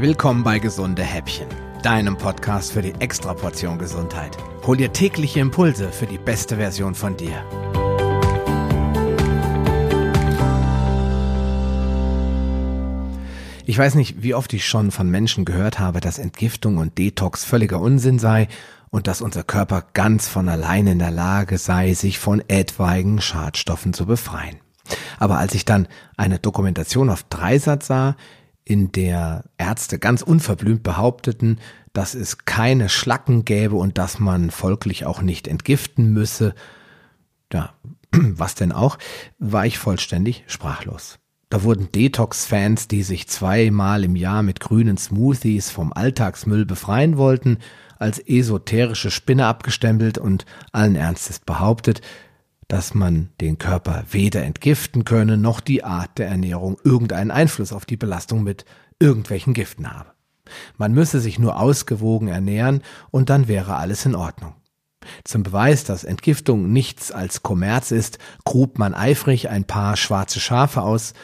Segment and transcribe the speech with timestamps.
[0.00, 1.48] Willkommen bei Gesunde Häppchen,
[1.82, 4.36] deinem Podcast für die Extraportion Gesundheit.
[4.64, 7.32] Hol dir tägliche Impulse für die beste Version von dir.
[13.66, 17.42] Ich weiß nicht, wie oft ich schon von Menschen gehört habe, dass Entgiftung und Detox
[17.42, 18.46] völliger Unsinn sei
[18.90, 23.92] und dass unser Körper ganz von allein in der Lage sei, sich von etwaigen Schadstoffen
[23.92, 24.60] zu befreien.
[25.18, 28.14] Aber als ich dann eine Dokumentation auf Dreisat sah,
[28.68, 31.58] in der Ärzte ganz unverblümt behaupteten,
[31.94, 36.54] dass es keine Schlacken gäbe und dass man folglich auch nicht entgiften müsse,
[37.50, 37.72] ja,
[38.12, 38.98] was denn auch,
[39.38, 41.18] war ich vollständig sprachlos.
[41.48, 47.58] Da wurden Detox-Fans, die sich zweimal im Jahr mit grünen Smoothies vom Alltagsmüll befreien wollten,
[47.98, 52.02] als esoterische Spinne abgestempelt und allen Ernstes behauptet,
[52.68, 57.86] dass man den Körper weder entgiften könne, noch die Art der Ernährung irgendeinen Einfluss auf
[57.86, 58.66] die Belastung mit
[59.00, 60.10] irgendwelchen Giften habe.
[60.76, 64.54] Man müsse sich nur ausgewogen ernähren und dann wäre alles in Ordnung.
[65.24, 70.82] Zum Beweis, dass Entgiftung nichts als Kommerz ist, grub man eifrig ein paar schwarze Schafe
[70.82, 71.14] aus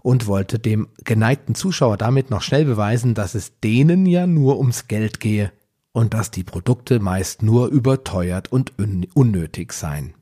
[0.00, 4.88] und wollte dem geneigten Zuschauer damit noch schnell beweisen, dass es denen ja nur ums
[4.88, 5.52] Geld gehe
[5.92, 8.72] und dass die Produkte meist nur überteuert und
[9.14, 10.14] unnötig seien.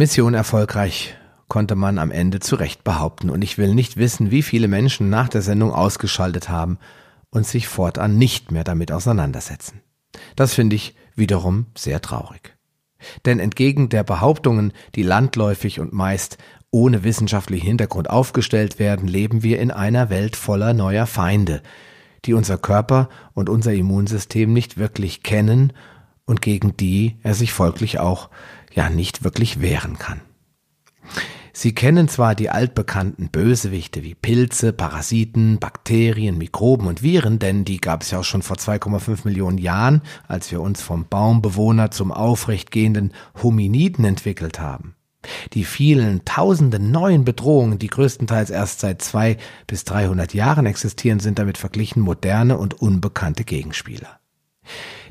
[0.00, 1.16] Mission erfolgreich
[1.48, 5.10] konnte man am Ende zu Recht behaupten und ich will nicht wissen, wie viele Menschen
[5.10, 6.78] nach der Sendung ausgeschaltet haben
[7.30, 9.80] und sich fortan nicht mehr damit auseinandersetzen.
[10.36, 12.56] Das finde ich wiederum sehr traurig.
[13.24, 16.38] Denn entgegen der Behauptungen, die landläufig und meist
[16.70, 21.60] ohne wissenschaftlichen Hintergrund aufgestellt werden, leben wir in einer Welt voller neuer Feinde,
[22.24, 25.72] die unser Körper und unser Immunsystem nicht wirklich kennen
[26.24, 28.28] und gegen die er sich folglich auch
[28.78, 30.20] ja nicht wirklich wehren kann.
[31.52, 37.78] Sie kennen zwar die altbekannten Bösewichte wie Pilze, Parasiten, Bakterien, Mikroben und Viren, denn die
[37.78, 42.12] gab es ja auch schon vor 2,5 Millionen Jahren, als wir uns vom Baumbewohner zum
[42.12, 44.94] aufrecht gehenden Hominiden entwickelt haben.
[45.54, 51.40] Die vielen tausenden neuen Bedrohungen, die größtenteils erst seit zwei bis dreihundert Jahren existieren, sind
[51.40, 54.20] damit verglichen moderne und unbekannte Gegenspieler.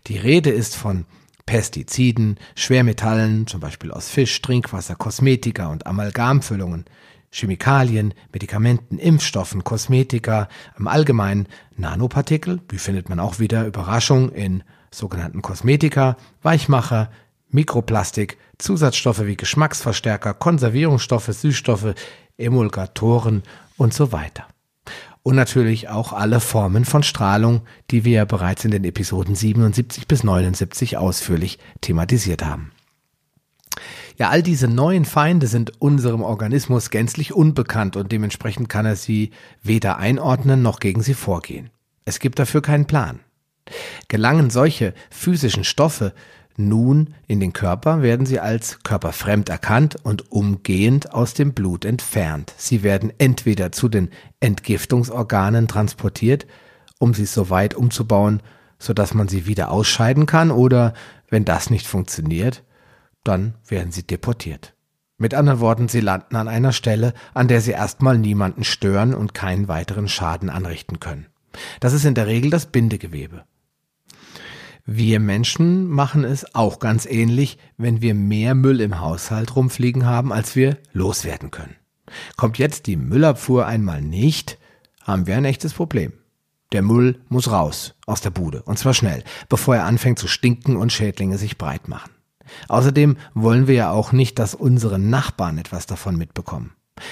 [0.08, 1.06] Die Rede ist von
[1.48, 6.86] Pestiziden, Schwermetallen, zum Beispiel aus Fisch, Trinkwasser, Kosmetika und Amalgamfüllungen,
[7.32, 15.42] Chemikalien, Medikamenten, Impfstoffen, Kosmetika, im Allgemeinen Nanopartikel, die findet man auch wieder Überraschung in sogenannten
[15.42, 17.10] Kosmetika, Weichmacher,
[17.50, 21.96] Mikroplastik, Zusatzstoffe wie Geschmacksverstärker, Konservierungsstoffe, Süßstoffe,
[22.38, 23.44] Emulgatoren
[23.78, 24.48] und so weiter
[25.28, 30.24] und natürlich auch alle Formen von Strahlung, die wir bereits in den Episoden 77 bis
[30.24, 32.72] 79 ausführlich thematisiert haben.
[34.18, 39.32] Ja, all diese neuen Feinde sind unserem Organismus gänzlich unbekannt und dementsprechend kann er sie
[39.62, 41.72] weder einordnen noch gegen sie vorgehen.
[42.06, 43.20] Es gibt dafür keinen Plan.
[44.08, 46.14] Gelangen solche physischen Stoffe
[46.58, 52.54] nun in den Körper werden sie als körperfremd erkannt und umgehend aus dem Blut entfernt.
[52.58, 54.10] Sie werden entweder zu den
[54.40, 56.48] Entgiftungsorganen transportiert,
[57.00, 58.42] um sie so weit umzubauen,
[58.80, 60.94] sodass man sie wieder ausscheiden kann, oder
[61.30, 62.64] wenn das nicht funktioniert,
[63.24, 64.74] dann werden sie deportiert.
[65.20, 69.34] Mit anderen Worten, sie landen an einer Stelle, an der sie erstmal niemanden stören und
[69.34, 71.28] keinen weiteren Schaden anrichten können.
[71.80, 73.44] Das ist in der Regel das Bindegewebe.
[74.90, 80.32] Wir Menschen machen es auch ganz ähnlich, wenn wir mehr Müll im Haushalt rumfliegen haben,
[80.32, 81.76] als wir loswerden können.
[82.38, 84.58] Kommt jetzt die Müllabfuhr einmal nicht,
[85.04, 86.14] haben wir ein echtes Problem.
[86.72, 90.78] Der Müll muss raus aus der Bude, und zwar schnell, bevor er anfängt zu stinken
[90.78, 92.12] und Schädlinge sich breit machen.
[92.70, 96.72] Außerdem wollen wir ja auch nicht, dass unsere Nachbarn etwas davon mitbekommen.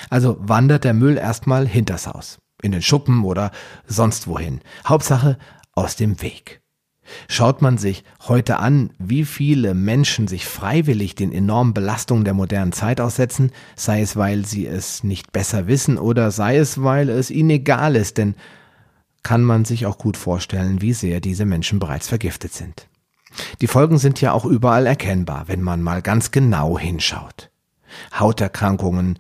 [0.10, 3.52] Also wandert der Müll erstmal hinters Haus, in den Schuppen oder
[3.86, 4.62] sonst wohin.
[4.88, 5.38] Hauptsache
[5.74, 6.62] aus dem Weg.
[7.28, 12.72] Schaut man sich heute an, wie viele Menschen sich freiwillig den enormen Belastungen der modernen
[12.72, 17.32] Zeit aussetzen, sei es, weil sie es nicht besser wissen oder sei es, weil es
[17.32, 18.36] ihnen egal ist, denn
[19.24, 22.88] kann man sich auch gut vorstellen, wie sehr diese Menschen bereits vergiftet sind.
[23.62, 27.50] Die Folgen sind ja auch überall erkennbar, wenn man mal ganz genau hinschaut.
[28.18, 29.18] Hauterkrankungen,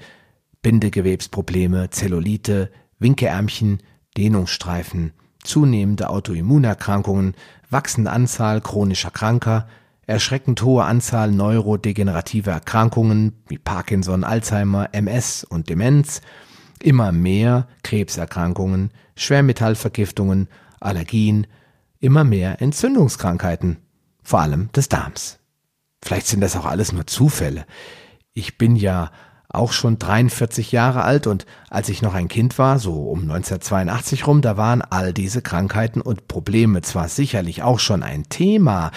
[0.61, 3.81] Bindegewebsprobleme, Zellulite, Winkeärmchen,
[4.17, 5.13] Dehnungsstreifen,
[5.45, 7.35] zunehmende Autoimmunerkrankungen,
[7.69, 9.67] wachsende Anzahl chronischer Kranker,
[10.07, 16.21] erschreckend hohe Anzahl neurodegenerativer Erkrankungen wie Parkinson, Alzheimer, MS und Demenz,
[16.81, 20.47] immer mehr Krebserkrankungen, Schwermetallvergiftungen,
[20.79, 21.47] Allergien,
[21.99, 23.77] immer mehr Entzündungskrankheiten,
[24.21, 25.39] vor allem des Darms.
[26.03, 27.65] Vielleicht sind das auch alles nur Zufälle.
[28.33, 29.11] Ich bin ja
[29.55, 31.27] auch schon 43 Jahre alt.
[31.27, 35.41] Und als ich noch ein Kind war, so um 1982 rum, da waren all diese
[35.41, 38.91] Krankheiten und Probleme zwar sicherlich auch schon ein Thema,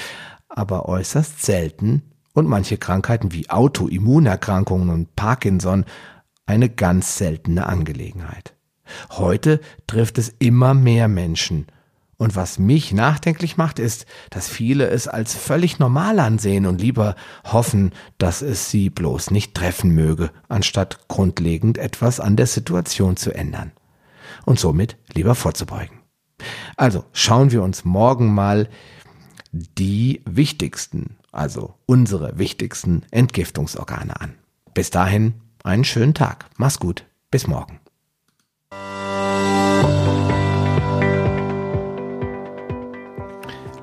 [0.48, 2.02] aber äußerst selten.
[2.34, 5.84] Und manche Krankheiten wie Autoimmunerkrankungen und Parkinson
[6.46, 8.54] eine ganz seltene Angelegenheit.
[9.10, 11.66] Heute trifft es immer mehr Menschen
[12.18, 17.14] und was mich nachdenklich macht, ist, dass viele es als völlig normal ansehen und lieber
[17.44, 23.32] hoffen, dass es sie bloß nicht treffen möge, anstatt grundlegend etwas an der Situation zu
[23.32, 23.70] ändern.
[24.44, 26.00] Und somit lieber vorzubeugen.
[26.76, 28.68] Also schauen wir uns morgen mal
[29.52, 34.34] die wichtigsten, also unsere wichtigsten Entgiftungsorgane an.
[34.74, 36.46] Bis dahin einen schönen Tag.
[36.56, 37.04] Mach's gut.
[37.30, 37.80] Bis morgen.